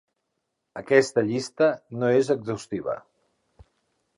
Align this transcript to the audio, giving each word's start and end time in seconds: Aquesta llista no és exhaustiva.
Aquesta 0.81 1.23
llista 1.27 1.67
no 1.99 2.09
és 2.21 2.33
exhaustiva. 2.37 2.97